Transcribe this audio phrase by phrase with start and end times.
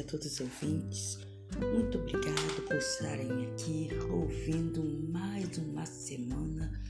[0.00, 1.18] a todos os ouvintes.
[1.74, 6.80] Muito obrigado por estarem aqui ouvindo mais uma semana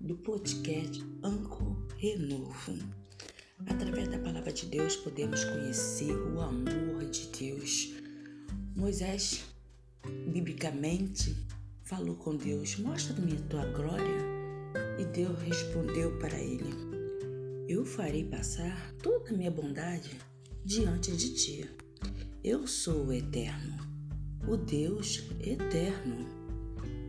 [0.00, 2.76] do podcast Anco Renovo.
[3.66, 7.94] Através da palavra de Deus podemos conhecer o amor de Deus.
[8.74, 9.44] Moisés,
[10.32, 11.36] biblicamente,
[11.84, 14.30] falou com Deus: Mostra-me a tua glória.
[14.98, 16.70] E Deus respondeu para ele:
[17.68, 20.18] Eu farei passar toda a minha bondade
[20.64, 21.79] diante de ti.
[22.42, 23.76] Eu sou o eterno,
[24.48, 26.26] o Deus eterno.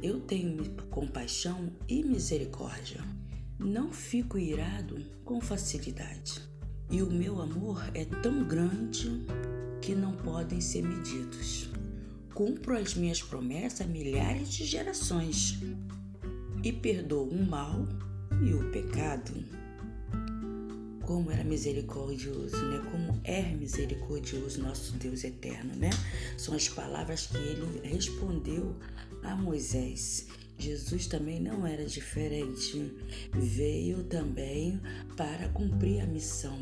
[0.03, 3.01] Eu tenho compaixão e misericórdia.
[3.57, 6.41] Não fico irado com facilidade.
[6.89, 9.25] E o meu amor é tão grande
[9.81, 11.69] que não podem ser medidos.
[12.33, 15.57] Cumpro as minhas promessas a milhares de gerações
[16.61, 17.87] e perdoo o mal
[18.45, 19.60] e o pecado
[21.01, 22.81] como era misericordioso, né?
[22.91, 25.89] Como é misericordioso nosso Deus eterno, né?
[26.37, 28.75] São as palavras que ele respondeu
[29.23, 30.27] a Moisés.
[30.61, 32.93] Jesus também não era diferente.
[33.33, 34.79] Veio também
[35.17, 36.57] para cumprir a missão.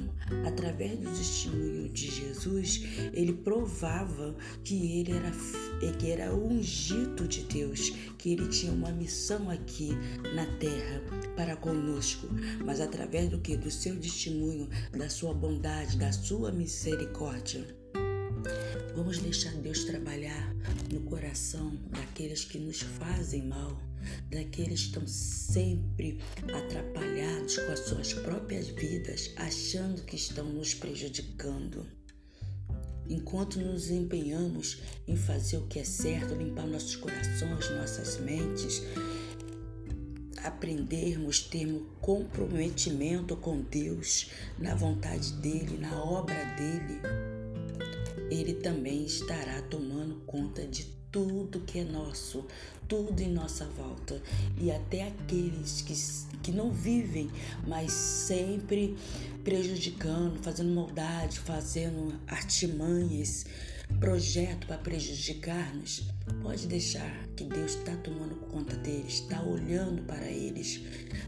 [0.47, 2.83] Através do testemunho de Jesus,
[3.13, 5.31] ele provava que ele era,
[5.97, 9.89] que era ungido de Deus, que ele tinha uma missão aqui
[10.33, 11.01] na terra
[11.35, 12.27] para conosco.
[12.65, 13.57] Mas através do que?
[13.57, 17.79] Do seu testemunho, da sua bondade, da sua misericórdia.
[18.95, 20.53] Vamos deixar Deus trabalhar
[20.91, 23.89] no coração daqueles que nos fazem mal
[24.29, 26.19] daqueles que estão sempre
[26.53, 31.85] atrapalhados com as suas próprias vidas, achando que estão nos prejudicando.
[33.07, 38.83] Enquanto nos empenhamos em fazer o que é certo, limpar nossos corações, nossas mentes,
[40.43, 44.29] aprendermos, termos comprometimento com Deus,
[44.59, 47.01] na vontade dEle, na obra dEle,
[48.29, 52.45] Ele também estará tomando conta de tudo que é nosso,
[52.87, 54.21] tudo em nossa volta.
[54.59, 57.29] E até aqueles que, que não vivem,
[57.67, 58.95] mas sempre
[59.43, 63.45] prejudicando, fazendo maldade, fazendo artimanhas,
[63.99, 66.03] projeto para prejudicar-nos,
[66.41, 70.81] pode deixar que Deus está tomando conta deles, está olhando para eles,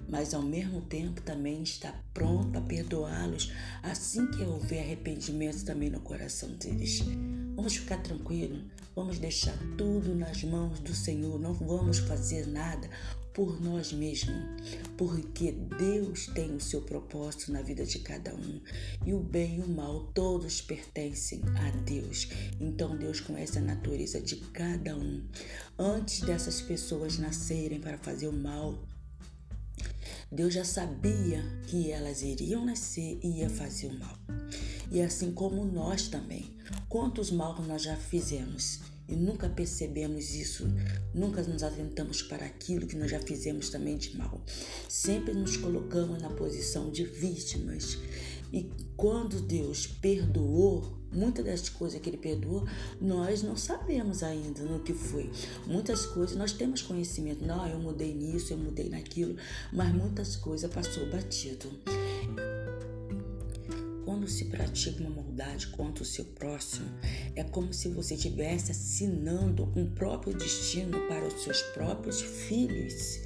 [0.07, 3.51] mas ao mesmo tempo também está pronto perdoá-los
[3.83, 7.01] assim que houver arrependimento também no coração deles.
[7.53, 8.63] Vamos ficar tranquilos,
[8.95, 12.89] vamos deixar tudo nas mãos do Senhor, não vamos fazer nada
[13.33, 14.35] por nós mesmos,
[14.97, 18.61] porque Deus tem o seu propósito na vida de cada um
[19.05, 22.29] e o bem e o mal todos pertencem a Deus.
[22.59, 25.21] Então Deus conhece a natureza de cada um.
[25.77, 28.81] Antes dessas pessoas nascerem para fazer o mal,
[30.31, 34.17] Deus já sabia que elas iriam nascer e ia fazer o mal.
[34.91, 36.55] E assim como nós também.
[36.87, 38.79] Quantos mal nós já fizemos?
[39.11, 40.65] e nunca percebemos isso,
[41.13, 44.41] nunca nos atentamos para aquilo que nós já fizemos também de mal.
[44.87, 47.97] Sempre nos colocamos na posição de vítimas.
[48.53, 52.65] E quando Deus perdoou, muitas das coisas que Ele perdoou,
[52.99, 55.29] nós não sabemos ainda no que foi.
[55.65, 59.35] Muitas coisas nós temos conhecimento, não, eu mudei nisso, eu mudei naquilo,
[59.71, 61.69] mas muitas coisas passou batido.
[64.05, 66.89] Quando se pratica uma maldade contra o seu próximo,
[67.35, 73.19] é como se você estivesse assinando um próprio destino para os seus próprios filhos.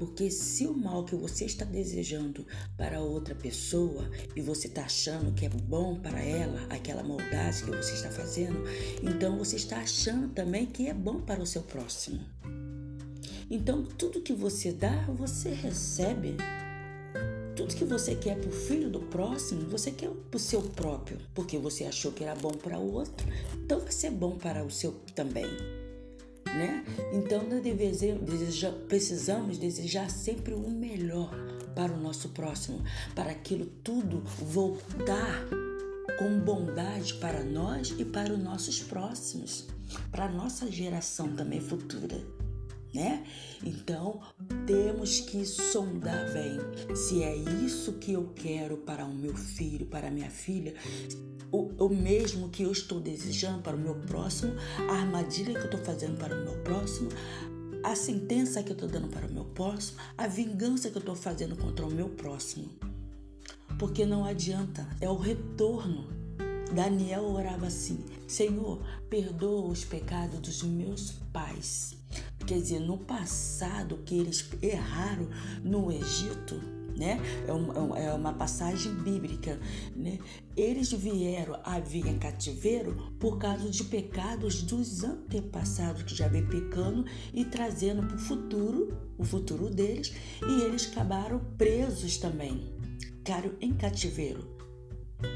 [0.00, 5.30] Porque se o mal que você está desejando para outra pessoa e você está achando
[5.34, 8.64] que é bom para ela, aquela maldade que você está fazendo,
[9.02, 12.18] então você está achando também que é bom para o seu próximo.
[13.50, 16.34] Então tudo que você dá, você recebe.
[17.54, 21.18] Tudo que você quer para o filho do próximo, você quer para o seu próprio,
[21.34, 23.26] porque você achou que era bom para o outro,
[23.62, 25.79] então vai ser bom para o seu também.
[26.54, 26.84] Né?
[27.12, 31.30] Então nós deseja, precisamos desejar sempre o melhor
[31.74, 32.82] para o nosso próximo,
[33.14, 35.46] para aquilo tudo voltar
[36.18, 39.68] com bondade para nós e para os nossos próximos,
[40.10, 42.20] para a nossa geração também futura
[42.92, 43.24] né?
[43.64, 44.20] Então
[44.66, 46.58] temos que sondar bem
[46.94, 50.74] se é isso que eu quero para o meu filho, para a minha filha,
[51.52, 54.52] o, o mesmo que eu estou desejando para o meu próximo,
[54.88, 57.08] a armadilha que eu estou fazendo para o meu próximo,
[57.82, 61.16] a sentença que eu estou dando para o meu próximo, a vingança que eu estou
[61.16, 62.68] fazendo contra o meu próximo.
[63.78, 66.08] Porque não adianta, é o retorno.
[66.74, 72.00] Daniel orava assim: Senhor, perdoa os pecados dos meus pais
[72.46, 75.28] Quer dizer, no passado que eles erraram
[75.62, 76.60] no Egito,
[77.00, 77.18] né?
[77.48, 79.58] É uma, é uma passagem bíblica,
[79.96, 80.18] né?
[80.54, 86.46] Eles vieram a vir em cativeiro por causa de pecados dos antepassados que já vem
[86.46, 90.12] pecando e trazendo para o futuro, o futuro deles,
[90.46, 92.70] e eles acabaram presos também,
[93.00, 94.49] ficaram em cativeiro.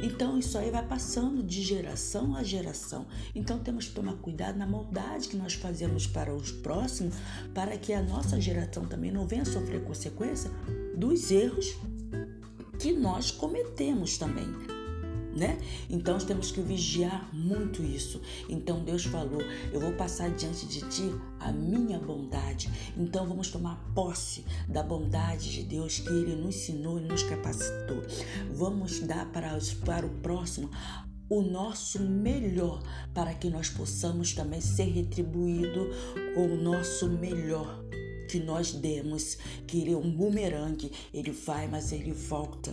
[0.03, 3.07] Então isso aí vai passando de geração a geração.
[3.35, 7.15] Então temos que tomar cuidado na maldade que nós fazemos para os próximos,
[7.55, 10.51] para que a nossa geração também não venha sofrer consequência
[10.97, 11.75] dos erros
[12.79, 14.74] que nós cometemos também.
[15.35, 15.59] Né?
[15.91, 18.21] Então temos que vigiar muito isso.
[18.49, 19.43] Então Deus falou:
[19.73, 22.71] Eu vou passar diante de ti a minha bondade.
[22.97, 28.03] Então vamos tomar posse da bondade de Deus que Ele nos ensinou e nos capacitou.
[28.53, 30.71] Vamos dar para, para o próximo
[31.29, 32.83] o nosso melhor
[33.13, 35.89] para que nós possamos também ser retribuído
[36.35, 37.83] com o nosso melhor
[38.29, 42.73] que nós demos, que ele é um bumerangue, ele vai, mas ele volta.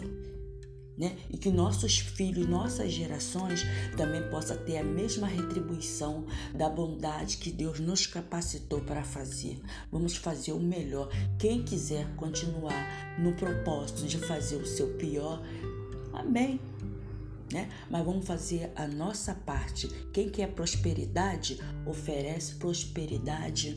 [1.01, 1.17] Né?
[1.31, 3.65] E que nossos filhos, nossas gerações
[3.97, 9.59] também possam ter a mesma retribuição da bondade que Deus nos capacitou para fazer.
[9.91, 11.09] Vamos fazer o melhor.
[11.39, 15.41] Quem quiser continuar no propósito de fazer o seu pior,
[16.13, 16.59] amém.
[17.51, 17.67] Né?
[17.89, 19.87] Mas vamos fazer a nossa parte.
[20.13, 23.75] Quem quer prosperidade, oferece prosperidade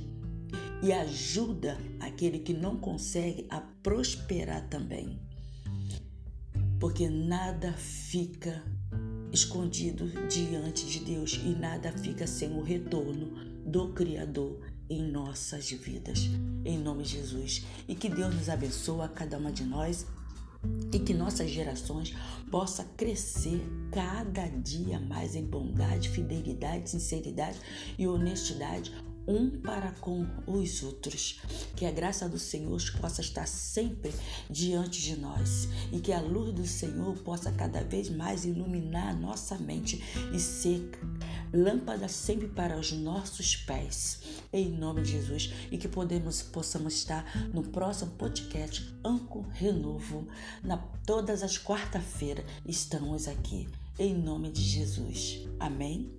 [0.83, 5.19] e ajuda aquele que não consegue a prosperar também.
[6.85, 8.63] Porque nada fica
[9.33, 13.33] escondido diante de Deus e nada fica sem o retorno
[13.65, 14.61] do Criador
[14.91, 16.29] em nossas vidas.
[16.63, 17.65] Em nome de Jesus.
[17.89, 20.05] E que Deus nos abençoe a cada uma de nós
[20.93, 22.15] e que nossas gerações
[22.51, 27.59] possa crescer cada dia mais em bondade, fidelidade, sinceridade
[27.99, 28.93] e honestidade
[29.27, 31.41] um para com os outros.
[31.77, 34.13] Que a graça do Senhor possa estar sempre
[34.49, 39.15] diante de nós e que a luz do Senhor possa cada vez mais iluminar a
[39.15, 40.91] nossa mente e ser
[41.53, 44.21] lâmpada sempre para os nossos pés.
[44.53, 50.27] Em nome de Jesus e que podemos possamos estar no próximo podcast Anco Renovo
[50.63, 53.69] na todas as quarta-feiras estamos aqui.
[53.99, 55.47] Em nome de Jesus.
[55.61, 56.11] Amém.